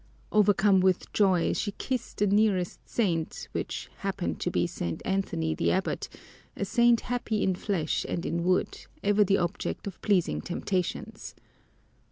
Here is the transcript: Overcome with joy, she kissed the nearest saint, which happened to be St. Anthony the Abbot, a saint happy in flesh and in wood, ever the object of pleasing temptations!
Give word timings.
Overcome 0.31 0.79
with 0.79 1.13
joy, 1.13 1.53
she 1.53 1.73
kissed 1.73 2.17
the 2.17 2.25
nearest 2.25 2.79
saint, 2.89 3.47
which 3.51 3.87
happened 3.97 4.39
to 4.39 4.49
be 4.49 4.65
St. 4.65 4.99
Anthony 5.05 5.53
the 5.53 5.71
Abbot, 5.71 6.09
a 6.57 6.65
saint 6.65 7.01
happy 7.01 7.43
in 7.43 7.53
flesh 7.53 8.03
and 8.09 8.25
in 8.25 8.43
wood, 8.43 8.85
ever 9.03 9.23
the 9.23 9.37
object 9.37 9.85
of 9.85 10.01
pleasing 10.01 10.41
temptations! 10.41 11.35